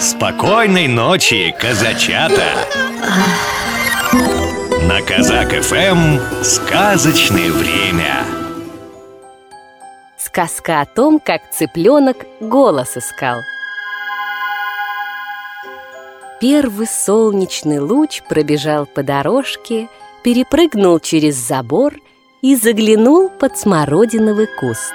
[0.00, 2.54] Спокойной ночи, казачата!
[4.82, 8.24] На Казак ФМ сказочное время.
[10.16, 13.40] Сказка о том, как цыпленок голос искал.
[16.40, 19.88] Первый солнечный луч пробежал по дорожке,
[20.22, 21.94] перепрыгнул через забор
[22.40, 24.94] и заглянул под смородиновый куст.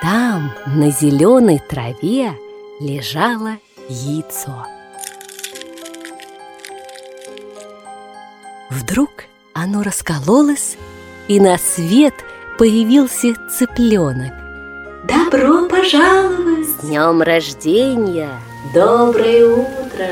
[0.00, 2.38] Там, на зеленой траве,
[2.78, 3.58] лежало
[3.88, 4.66] яйцо.
[8.70, 9.10] Вдруг
[9.52, 10.76] оно раскололось,
[11.28, 12.14] и на свет
[12.58, 14.32] появился цыпленок.
[15.04, 16.66] Добро пожаловать!
[16.66, 18.30] С днем рождения!
[18.72, 20.08] Доброе утро!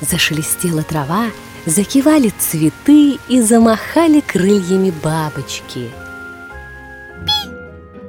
[0.00, 1.26] Зашелестела трава,
[1.66, 5.90] закивали цветы и замахали крыльями бабочки.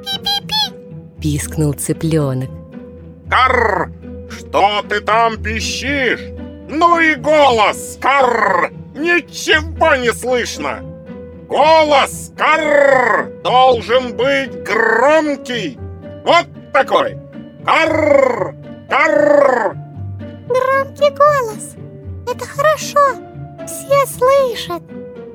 [0.03, 1.22] Пи-пи-пи!
[1.22, 2.50] Пискнул цыпленок.
[3.30, 3.91] Карр!
[4.29, 6.21] Что ты там пищишь?
[6.69, 8.71] Ну и голос, карр!
[8.94, 10.81] Ничего не слышно!
[11.47, 15.80] Голос, карр, должен быть громкий!
[16.23, 17.17] Вот такой!
[17.66, 18.55] Карр!
[18.89, 19.75] Карр!
[20.47, 21.75] Громкий голос!
[22.27, 22.99] Это хорошо!
[23.66, 24.83] Все слышат!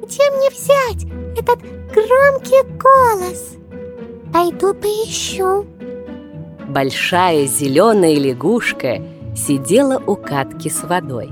[0.02, 1.04] Где мне взять
[1.36, 1.60] этот
[1.92, 3.56] громкий голос?
[4.32, 5.66] Пойду поищу.
[6.74, 9.00] Большая зеленая лягушка
[9.36, 11.30] сидела у катки с водой.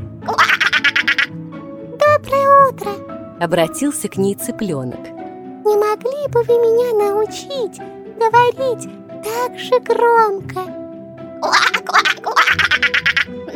[1.99, 2.93] Доброе утро!
[3.41, 5.01] Обратился к ней цыпленок.
[5.65, 7.77] Не могли бы вы меня научить
[8.21, 8.89] говорить
[9.25, 10.61] так же громко?
[11.41, 12.35] Ква-ква-ква!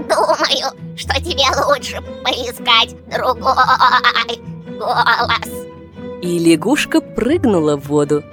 [0.08, 4.40] Думаю, что тебе лучше поискать другой
[4.76, 5.48] голос.
[6.20, 8.24] И лягушка прыгнула в воду.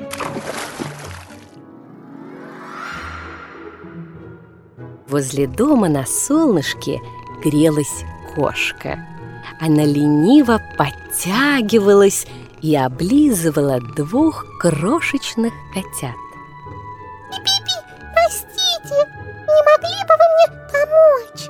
[5.14, 7.00] Возле дома на солнышке
[7.44, 9.06] грелась кошка.
[9.62, 12.26] Она лениво подтягивалась
[12.64, 16.16] и облизывала двух крошечных котят.
[17.30, 17.78] Пи-пи-пи,
[18.16, 19.08] простите,
[19.48, 21.44] не могли бы вы мне помочь?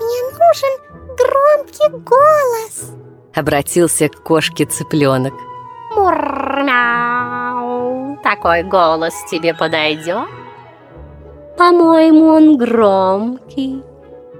[0.00, 0.72] Мне нужен
[1.14, 2.96] громкий голос.
[3.34, 5.34] Обратился к кошке цыпленок.
[5.94, 6.72] Мур-мяу.
[8.22, 10.41] Такой голос тебе подойдет?
[11.62, 13.84] По-моему, он громкий.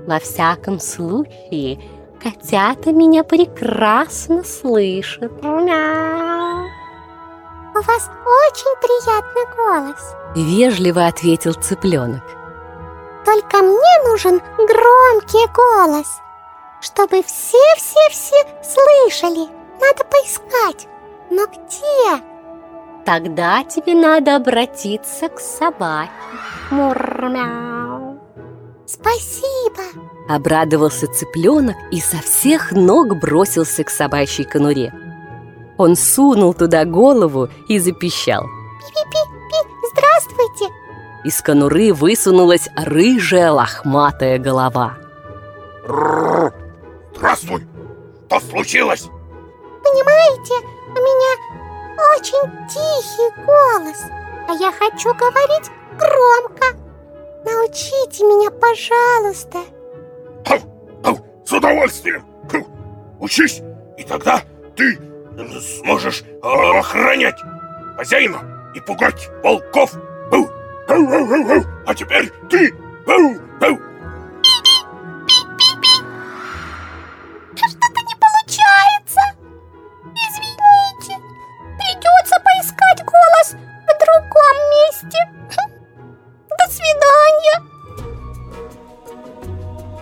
[0.08, 1.78] Во всяком случае,
[2.20, 5.30] котята меня прекрасно слышат.
[5.40, 6.66] Мяу.
[7.76, 8.10] У вас
[8.48, 10.16] очень приятный голос.
[10.34, 12.24] Вежливо ответил цыпленок.
[13.24, 16.08] Только мне нужен громкий голос,
[16.80, 19.48] чтобы все-все-все слышали.
[19.80, 20.88] Надо поискать.
[21.30, 22.31] Но где?
[23.04, 26.10] Тогда тебе надо обратиться к собаке.
[26.70, 28.20] Мур-мяу.
[28.86, 29.82] Спасибо.
[30.28, 34.92] Обрадовался цыпленок и со всех ног бросился к собачьей конуре.
[35.78, 38.44] Он сунул туда голову и запищал.
[38.94, 39.56] Пи-пи-пи,
[39.92, 40.72] здравствуйте.
[41.24, 44.96] Из конуры высунулась рыжая лохматая голова.
[45.86, 46.54] Рррр!
[47.16, 47.66] Здравствуй!
[48.26, 49.08] Что случилось?
[49.82, 50.54] Понимаете,
[50.88, 51.61] у меня
[52.16, 54.04] очень тихий голос,
[54.48, 56.66] а я хочу говорить громко.
[57.44, 59.58] Научите меня, пожалуйста.
[61.44, 62.24] С удовольствием!
[63.18, 63.62] Учись,
[63.98, 64.40] и тогда
[64.76, 64.98] ты
[65.82, 67.38] сможешь э, охранять
[67.96, 69.92] хозяина и пугать волков.
[70.88, 72.72] А теперь ты!
[84.12, 85.18] Другом месте.
[85.50, 85.70] Хм.
[86.48, 87.56] До свидания.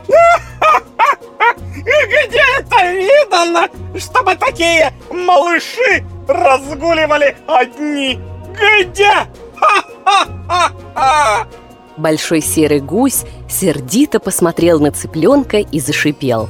[1.76, 3.68] И где это видано,
[3.98, 8.20] чтобы такие малыши разгуливали одни?
[8.52, 9.12] Где?
[9.56, 11.46] Ха-ха-ха-ха!
[11.96, 16.48] Большой серый гусь сердито посмотрел на цыпленка и зашипел.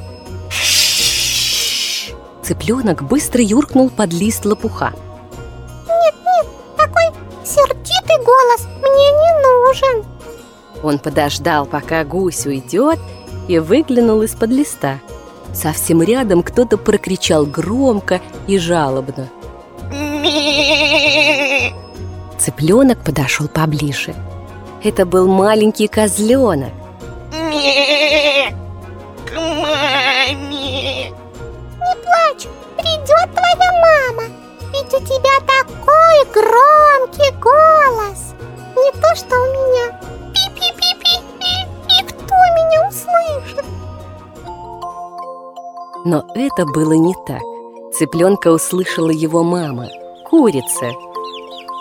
[2.41, 4.93] Цыпленок быстро юркнул под лист лопуха.
[10.83, 12.99] Он подождал, пока гусь уйдет,
[13.47, 14.99] и выглянул из-под листа.
[15.53, 19.29] Совсем рядом кто-то прокричал громко и жалобно.
[22.39, 24.15] Цыпленок подошел поближе.
[24.83, 26.71] Это был маленький козленок.
[46.11, 47.39] Но это было не так.
[47.93, 49.87] Цыпленка услышала его мама,
[50.29, 50.91] курица.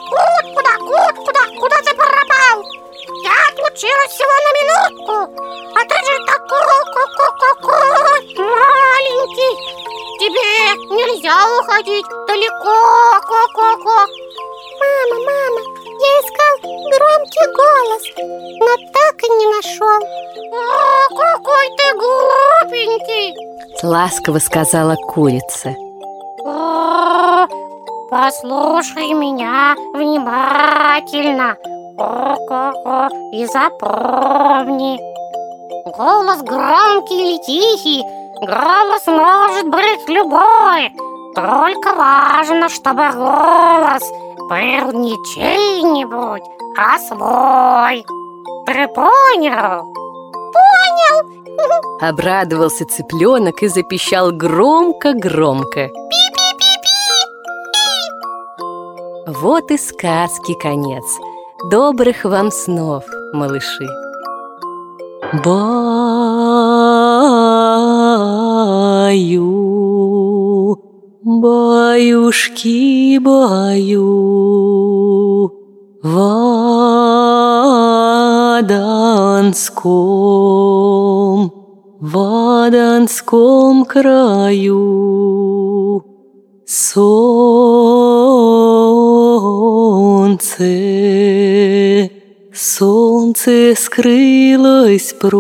[0.09, 2.62] Кут, куда, кут, куда, куда ты пропал?
[3.25, 5.15] Я отлучилась всего на минутку,
[5.75, 6.79] а ты же такой,
[7.43, 7.81] какой
[8.38, 9.55] маленький.
[10.21, 10.50] Тебе
[10.94, 12.79] нельзя уходить далеко,
[13.27, 14.06] ко-ко-ко.
[14.79, 15.61] Мама, мама,
[16.06, 18.05] я искал громкий голос,
[18.61, 20.00] но так и не нашел.
[23.82, 25.75] Ласково сказала курица.
[28.11, 31.56] Послушай меня внимательно
[33.32, 34.99] и запомни
[35.97, 38.03] Голос громкий или тихий
[38.41, 40.93] Голос может быть любой
[41.35, 44.03] Только важно, чтобы голос
[44.49, 46.43] был не чей-нибудь,
[46.77, 48.05] а свой
[48.67, 50.09] Ты понял?
[52.00, 55.90] Обрадовался цыпленок и запищал громко-громко.
[59.26, 61.04] Вот и сказки конец.
[61.70, 63.86] Добрых вам снов, малыши.
[65.32, 65.60] Баю,
[71.22, 74.10] баюшки, баю,
[76.02, 76.18] в
[78.58, 79.90] Аданском,
[82.00, 82.19] в
[82.64, 85.31] Аданском краю
[86.64, 87.11] солнце,
[92.55, 95.35] солнце скрылось прочь,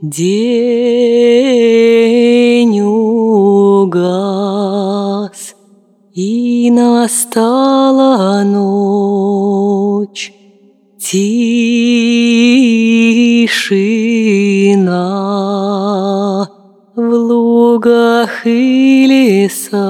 [0.00, 0.40] день
[2.80, 3.94] угас,
[6.14, 10.32] и настала ночь.
[13.40, 15.00] Тишина
[16.94, 19.06] в лугах и
[19.48, 19.82] лесах.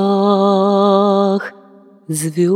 [2.07, 2.47] Звезды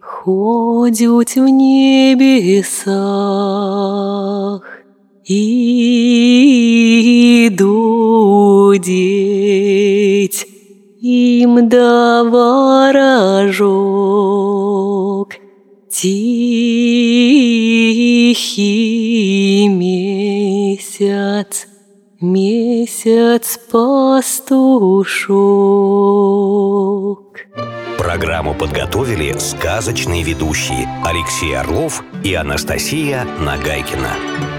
[0.00, 2.62] ходят в небесах
[5.28, 5.88] и
[7.52, 9.15] дудеть
[21.36, 21.66] месяц
[22.20, 24.56] месяц пастушок
[27.98, 34.55] Программу подготовили сказочные ведущие Алексей Орлов и Анастасия Нагайкина.